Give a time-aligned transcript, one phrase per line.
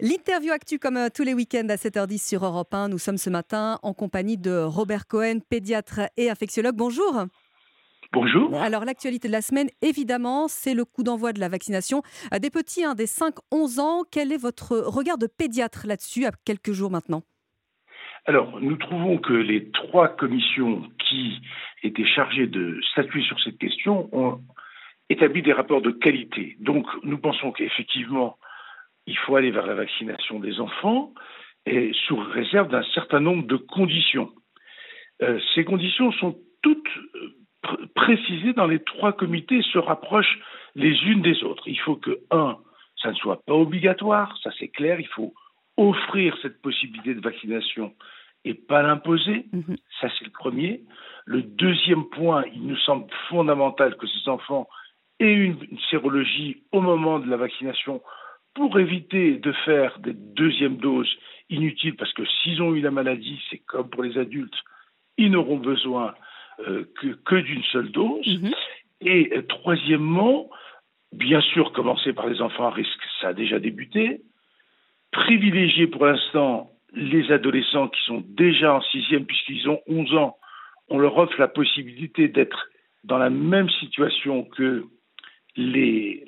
[0.00, 2.88] L'interview actu comme euh, tous les week-ends à 7h10 sur Europe 1.
[2.88, 6.76] Nous sommes ce matin en compagnie de Robert Cohen, pédiatre et infectiologue.
[6.76, 7.24] Bonjour.
[8.12, 8.54] Bonjour.
[8.54, 12.84] Alors l'actualité de la semaine, évidemment, c'est le coup d'envoi de la vaccination des petits,
[12.96, 14.04] des 5-11 ans.
[14.08, 17.24] Quel est votre regard de pédiatre là-dessus à quelques jours maintenant?
[18.24, 21.40] Alors, nous trouvons que les trois commissions qui
[21.82, 24.40] étaient chargées de statuer sur cette question ont
[25.10, 26.56] établi des rapports de qualité.
[26.60, 28.38] Donc, nous pensons qu'effectivement,
[29.08, 31.12] il faut aller vers la vaccination des enfants
[31.64, 34.30] et sous réserve d'un certain nombre de conditions.
[35.22, 40.38] Euh, ces conditions sont toutes euh, précisées dans les trois comités et se rapprochent
[40.74, 41.66] les unes des autres.
[41.66, 42.58] Il faut que, un,
[43.02, 45.32] ça ne soit pas obligatoire, ça c'est clair, il faut
[45.78, 47.94] offrir cette possibilité de vaccination
[48.44, 49.46] et pas l'imposer.
[49.52, 49.76] Mhm.
[50.00, 50.82] Ça, c'est le premier.
[51.24, 54.68] Le deuxième point, il nous semble fondamental que ces enfants
[55.18, 55.56] aient une
[55.90, 58.02] sérologie au moment de la vaccination
[58.58, 61.14] pour éviter de faire des deuxièmes doses
[61.48, 64.60] inutiles, parce que s'ils ont eu la maladie, c'est comme pour les adultes,
[65.16, 66.12] ils n'auront besoin
[66.66, 66.84] euh,
[67.24, 68.26] que, d'une seule dose.
[68.26, 68.50] Mhm.
[69.02, 70.50] Et euh, troisièmement,
[71.12, 74.22] bien sûr, commencer par les enfants à risque, ça a déjà débuté.
[75.12, 80.36] Privilégier pour l'instant les adolescents qui sont déjà en sixième, puisqu'ils ont 11 ans,
[80.88, 82.66] on leur offre la possibilité d'être
[83.04, 84.84] dans la même situation que
[85.58, 86.24] les,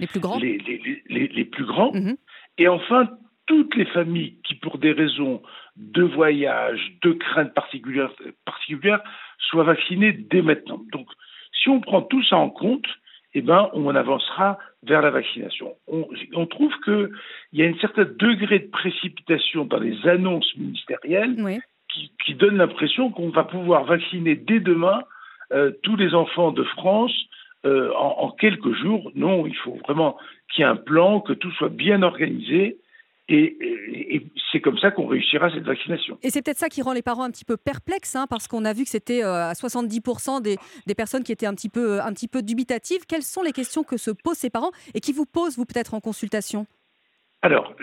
[0.00, 0.38] les plus grands.
[0.38, 1.92] Les, plus grands.
[1.92, 2.16] Mhm.
[2.58, 3.08] Et enfin,
[3.46, 5.42] toutes les familles qui, pour des raisons
[5.76, 8.10] de voyage, de crainte particulière,
[8.44, 9.00] particulière
[9.38, 10.82] soient vaccinées dès maintenant.
[10.92, 11.06] Donc,
[11.52, 12.86] si on prend tout ça en compte,
[13.34, 15.74] eh ben, on avancera vers la vaccination.
[15.88, 17.10] On, on trouve qu'il
[17.52, 21.36] y a un certain degré de précipitation dans les annonces ministérielles
[21.92, 25.02] qui, qui, donne l'impression qu'on va pouvoir vacciner dès demain
[25.52, 27.12] euh, tous les enfants de France
[27.64, 29.10] euh, en, quelques jours.
[29.14, 30.16] Non, il faut vraiment
[30.52, 32.78] qu'il y ait un plan, que tout soit bien organisé.
[33.28, 33.56] Et,
[34.52, 36.18] c'est comme ça qu'on réussira cette vaccination.
[36.22, 38.64] Et c'est peut-être ça qui rend les parents un petit peu perplexes, hein, parce qu'on
[38.64, 42.00] a vu que c'était euh, à 70% des, des, personnes qui étaient un petit, peu,
[42.00, 43.00] un petit peu dubitatives.
[43.08, 45.94] Quelles sont les questions que se posent ces parents et qui vous posent, vous, peut-être
[45.94, 46.66] en consultation?
[47.42, 47.74] Alors,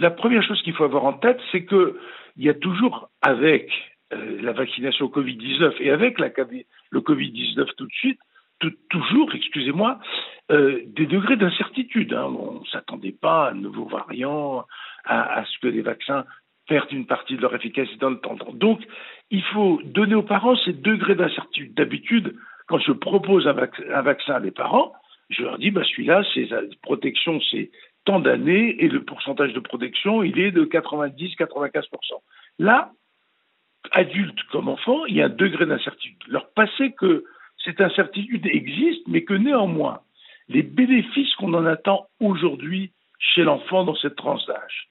[0.00, 1.94] la première chose qu'il faut avoir en tête, c'est qu'il
[2.36, 3.70] y a toujours, avec
[4.12, 6.30] euh, la vaccination Covid-19 et avec la,
[6.90, 8.18] le Covid-19 tout de suite,
[8.90, 10.00] toujours, excusez-moi,
[10.50, 12.12] euh, des degrés d'incertitude.
[12.12, 12.24] Hein.
[12.24, 14.66] On ne s'attendait pas à un nouveau variant,
[15.04, 16.24] à, ce que les vaccins
[16.66, 18.36] perdent une partie de leur efficacité dans le temps.
[18.52, 18.80] Donc,
[19.30, 21.74] il faut donner aux parents ces degrés d'incertitude.
[21.74, 22.34] D'habitude,
[22.66, 23.52] quand je propose un,
[24.02, 24.92] vaccin à des parents,
[25.30, 26.48] je leur dis, bah, celui-là, c'est
[26.82, 27.70] protection, c'est
[28.04, 31.84] tant d'années, et le pourcentage de protection, il est de 90-95%.
[32.58, 32.92] Là,
[33.92, 36.22] adultes comme enfants, il y a un degré d'incertitude.
[36.28, 37.24] Leur passer que
[37.68, 40.00] cette incertitude existe, mais que néanmoins,
[40.48, 44.88] les bénéfices qu'on en attend aujourd'hui chez l'enfant dans cette tranche d'âge,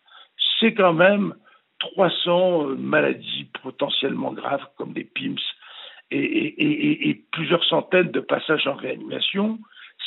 [0.60, 1.34] c'est quand même
[1.80, 5.38] 300 euh, maladies potentiellement graves comme des PIMS
[6.12, 9.60] et, plusieurs centaines de passages en réanimation.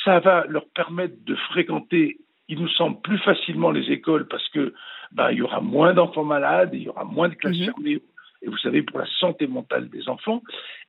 [0.05, 4.73] Ça va leur permettre de fréquenter, il nous semble, plus facilement les écoles parce que
[5.13, 7.65] ben, il y aura moins d'enfants malades, il y aura moins de classes mhm.
[7.67, 8.03] fermées
[8.43, 10.43] et vous savez, pour la santé mentale des enfants.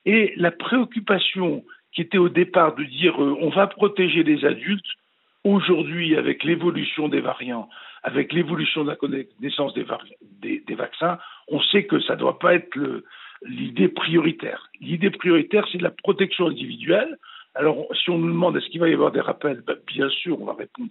[0.04, 4.86] Et la préoccupation qui était au départ de dire euh, on va protéger les adultes,
[5.44, 7.68] aujourd'hui, avec l'évolution des variants,
[8.02, 11.18] avec l'évolution de la connaissance des, vaccins,
[11.48, 12.78] on sait que ça ne doit pas être
[13.44, 14.68] l'idée prioritaire.
[14.80, 17.18] L'idée prioritaire, c'est la protection individuelle.
[17.54, 20.40] Alors, si on nous demande est-ce qu'il va y avoir des rappels, ben, bien sûr,
[20.40, 20.90] on va répondre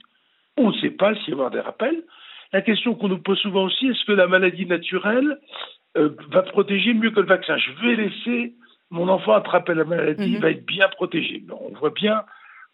[0.57, 2.03] on ne sait pas s'il va y avoir des rappels.
[2.53, 5.39] La question qu'on nous pose souvent aussi, est-ce que la maladie naturelle
[5.97, 7.57] euh, va protéger mieux que le vaccin.
[7.57, 8.53] Je vais laisser
[8.91, 10.41] mon enfant attraper la maladie, il mhm.
[10.41, 11.43] va être bien protégé.
[11.49, 12.23] on voit bien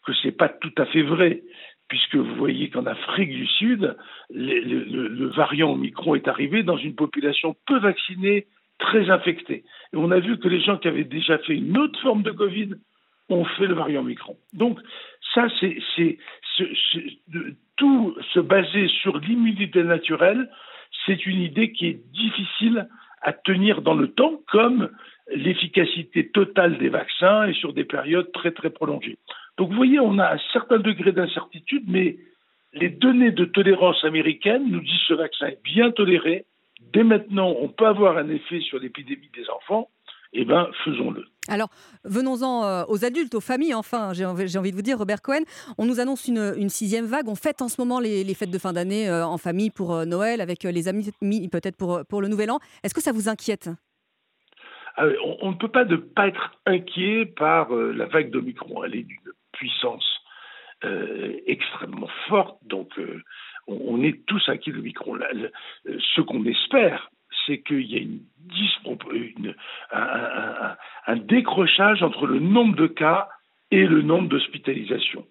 [0.06, 1.44] que ce n'est pas tout à fait vrai,
[1.88, 3.96] puisque vous voyez qu'en Afrique du Sud,
[4.30, 8.48] le, variant Omicron est arrivé dans une population peu vaccinée,
[8.80, 9.64] très infectée.
[9.94, 12.32] Et on a vu que les gens qui avaient déjà fait une autre forme de
[12.32, 12.76] Covid
[13.30, 14.38] ont fait le variant Omicron.
[14.54, 14.80] Donc,
[15.34, 16.18] ça, c'est
[17.76, 20.50] tout se baser sur l'immunité naturelle,
[21.06, 22.88] c'est une idée qui est difficile
[23.22, 24.90] à tenir dans le temps, comme
[25.34, 29.18] l'efficacité totale des vaccins et sur des périodes très très prolongées.
[29.58, 32.18] Donc vous voyez, on a un certain degré d'incertitude, mais
[32.74, 36.46] les données de tolérance américaines nous disent que ce vaccin est bien toléré.
[36.94, 39.90] Dès maintenant, on peut avoir un effet sur l'épidémie des enfants.
[40.34, 41.26] Eh bien, faisons-le.
[41.50, 41.70] Alors,
[42.04, 45.44] venons-en euh, aux adultes, aux familles, enfin, j'ai envie, de vous dire, Robert Cohen,
[45.78, 47.28] on nous annonce une, sixième vague.
[47.28, 50.06] On fête en ce moment les, fêtes de fin d'année euh, en famille pour euh,
[50.06, 51.12] Noël, avec les amis,
[51.52, 52.60] peut-être pour, pour le Nouvel An.
[52.84, 53.70] Est-ce que ça vous inquiète?
[55.00, 55.06] Ah
[55.42, 58.84] on, ne peut pas ne pas être inquiet par la vague d'Omicron.
[58.84, 60.06] Elle est d'une puissance
[61.46, 62.90] extrêmement forte, donc
[63.68, 65.20] on, est tous inquiets de Micron.
[65.86, 67.12] ce qu'on espère,
[67.46, 68.22] c'est qu'il y a une,
[69.92, 71.16] un,
[72.02, 73.30] entre le nombre de cas
[73.72, 75.26] et le nombre d'hospitalisations.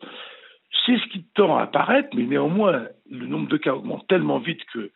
[0.85, 4.65] C'est ce qui tend à apparaître, mais néanmoins, le nombre de cas augmente tellement vite
[4.73, 4.91] que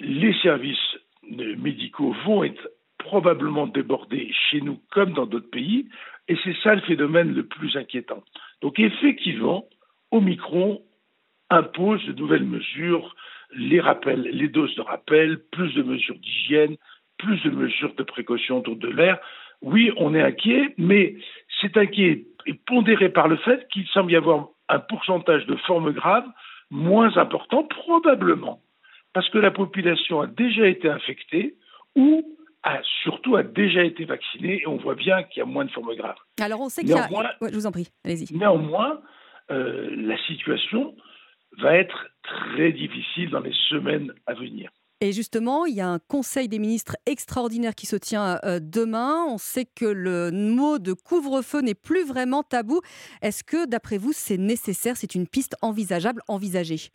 [0.00, 0.96] les services
[1.30, 2.68] médicaux vont être
[2.98, 5.88] probablement débordés chez nous comme dans d'autres pays,
[6.28, 8.22] et c'est ça le phénomène le plus inquiétant.
[8.62, 9.64] Donc effectivement,
[10.10, 10.82] Omicron
[11.50, 13.14] impose de nouvelles mesures,
[13.54, 16.76] les rappels, les doses de rappel, plus de mesures d'hygiène,
[17.18, 19.18] plus de mesures de précaution autour de l'air.
[19.66, 21.16] Oui, on est inquiet, mais
[21.60, 25.92] c'est inquiet et pondéré par le fait qu'il semble y avoir un pourcentage de formes
[25.92, 26.26] graves
[26.70, 28.60] moins important, probablement
[29.12, 31.56] parce que la population a déjà été infectée
[31.96, 35.64] ou a, surtout a déjà été vaccinée et on voit bien qu'il y a moins
[35.64, 36.18] de formes graves.
[36.40, 37.08] Alors on sait qu'il y a...
[37.40, 38.36] je vous en prie, allez-y.
[38.36, 39.00] Néanmoins,
[39.50, 40.94] euh, la situation
[41.58, 44.70] va être très difficile dans les semaines à venir.
[45.02, 49.26] Et justement, il y a un conseil des ministres extraordinaire qui se tient euh, demain.
[49.28, 52.80] On sait que le mot de couvre-feu n'est plus vraiment tabou.
[53.20, 56.88] Est-ce que, d'après vous, c'est nécessaire C'est une piste envisageable, envisagée?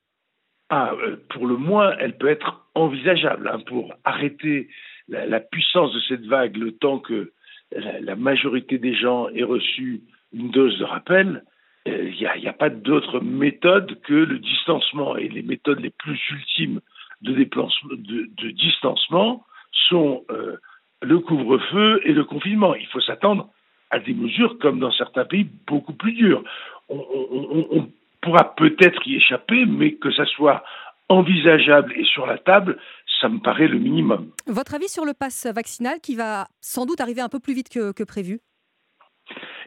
[0.69, 4.69] Ah, euh, pour le moins, elle peut être envisageable hein, pour arrêter
[5.07, 7.33] la, puissance de cette vague le temps que
[7.71, 10.01] la, majorité des gens aient reçu
[10.33, 11.43] une dose de rappel.
[11.85, 15.17] Il euh, n'y a, pas d'autre méthode que le distancement.
[15.17, 16.79] Et les méthodes les plus ultimes
[17.21, 19.45] de, de, distancement
[19.89, 20.57] sont euh,
[21.01, 22.75] le couvre-feu et le confinement.
[22.75, 23.49] Il faut s'attendre
[23.89, 26.43] à des mesures, comme dans certains pays, beaucoup plus dures.
[26.89, 27.87] on,
[28.21, 30.63] pourra peut-être y échapper, mais que ça soit
[31.09, 32.77] envisageable et sur la table,
[33.19, 34.31] ça me paraît le minimum.
[34.47, 37.69] Votre avis sur le pass vaccinal qui va sans doute arriver un peu plus vite
[37.69, 38.39] que, prévu?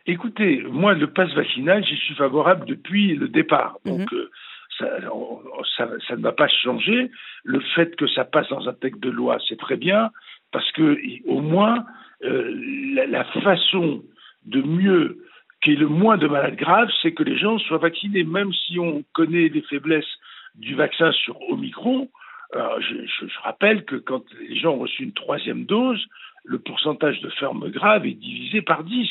[0.06, 3.76] Écoutez, moi, le pass vaccinal, j'y suis favorable depuis le départ.
[3.84, 3.98] Mhm.
[3.98, 4.30] Donc, euh,
[4.78, 4.88] ça,
[5.76, 7.10] ça, ne va pas changer.
[7.44, 10.10] Le fait que ça passe dans un texte de loi, c'est très bien,
[10.52, 11.84] parce que au moins,
[12.24, 12.52] euh,
[12.94, 14.02] la, la, façon
[14.46, 15.18] de mieux
[15.62, 18.78] qui est le moins de malades graves, c'est que les gens soient vaccinés, même si
[18.78, 20.18] on connaît les faiblesses
[20.54, 22.08] du vaccin sur Omicron.
[22.52, 26.04] je, rappelle que quand les gens ont reçu une troisième dose,
[26.44, 29.08] le pourcentage de formes graves est divisé par 10.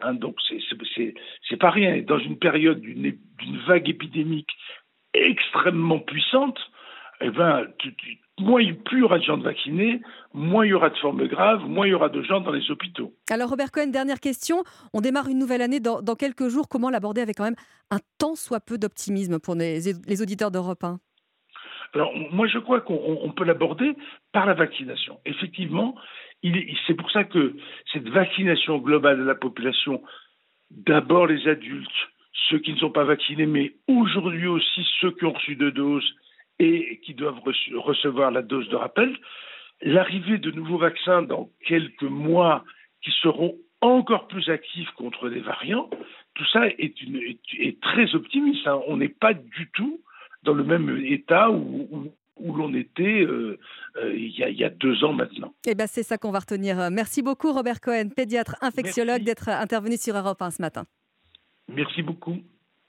[0.00, 0.36] Hein, donc
[1.48, 2.00] c'est pas rien.
[2.02, 4.50] dans une période d'une vague épidémique
[5.26, 6.58] extrêmement puissante,
[7.20, 7.66] eh ben,
[8.38, 10.00] moins, plus il y aura de gens vaccinés,
[10.32, 12.70] moins il y aura de formes graves, moins il y aura de gens dans les
[12.70, 13.12] hôpitaux.
[13.30, 14.62] Alors Robert Cohen, dernière question.
[14.94, 16.68] On démarre une nouvelle année dans, quelques jours.
[16.68, 17.56] Comment l'aborder avec quand même
[17.90, 20.98] un tant soit peu d'optimisme pour les, auditeurs d'Europe 1
[21.94, 23.96] alors, moi, je crois qu'on peut l'aborder
[24.32, 25.20] par la vaccination.
[25.24, 25.94] Effectivement,
[26.86, 27.56] c'est pour ça que
[27.94, 30.02] cette vaccination globale de la population,
[30.70, 31.88] d'abord les adultes,
[32.48, 36.14] ceux qui ne sont pas vaccinés, mais aujourd'hui aussi ceux qui ont reçu deux doses
[36.58, 37.40] et qui doivent
[37.76, 39.16] recevoir la dose de rappel.
[39.82, 42.64] L'arrivée de nouveaux vaccins dans quelques mois
[43.02, 45.88] qui seront encore plus actifs contre les variants,
[46.34, 47.20] tout ça est, une,
[47.58, 48.66] est, très optimiste.
[48.66, 48.80] Hein.
[48.88, 50.00] On n'est pas du tout
[50.42, 53.58] dans le même état où, où, l'on était euh,
[53.96, 55.54] euh, il, y a, il, y a, deux ans maintenant.
[55.66, 56.90] Eh ben c'est ça qu'on va retenir.
[56.90, 60.84] Merci beaucoup Robert Cohen, pédiatre infectiologue, d'être intervenu sur Europe 1 ce matin.
[61.68, 62.38] Merci beaucoup.